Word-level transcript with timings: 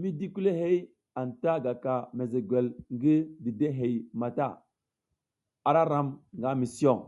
Mi 0.00 0.08
di 0.18 0.26
kulihey 0.34 0.76
anta 1.20 1.52
gaka 1.64 1.94
mesegwel 2.16 2.66
ngi 2.94 3.14
didehey 3.42 3.94
mata, 4.20 4.48
ara 5.68 5.82
ram 5.92 6.08
nga 6.38 6.50
mison. 6.60 6.98